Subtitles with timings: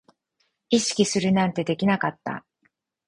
[0.71, 2.43] 意識するなんてできなかった